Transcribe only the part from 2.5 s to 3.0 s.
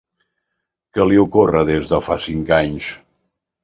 anys?